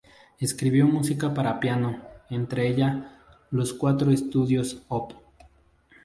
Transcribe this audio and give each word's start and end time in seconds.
Escribió 0.39 0.85
mucha 0.85 0.97
música 0.97 1.31
para 1.31 1.59
piano, 1.59 2.01
entre 2.31 2.67
ella 2.67 3.19
los 3.51 3.71
cuatro 3.71 4.09
estudios, 4.09 4.81
Op. 4.87 5.13